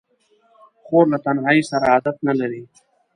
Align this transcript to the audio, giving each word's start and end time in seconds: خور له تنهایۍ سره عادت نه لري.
خور 0.85 1.05
له 1.11 1.17
تنهایۍ 1.25 1.61
سره 1.71 1.85
عادت 1.93 2.17
نه 2.27 2.33
لري. 2.39 2.61